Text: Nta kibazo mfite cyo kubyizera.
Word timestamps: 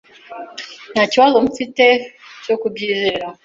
Nta 0.93 1.03
kibazo 1.11 1.37
mfite 1.47 1.85
cyo 2.43 2.55
kubyizera. 2.61 3.25